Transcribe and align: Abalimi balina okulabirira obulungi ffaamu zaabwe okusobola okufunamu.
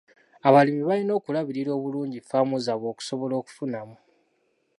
Abalimi 0.47 0.83
balina 0.89 1.13
okulabirira 1.19 1.71
obulungi 1.77 2.19
ffaamu 2.21 2.55
zaabwe 2.65 2.87
okusobola 2.93 3.33
okufunamu. 3.41 3.95